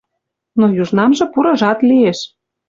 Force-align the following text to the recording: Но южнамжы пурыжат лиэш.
Но 0.59 0.65
южнамжы 0.81 1.25
пурыжат 1.33 1.79
лиэш. 1.89 2.19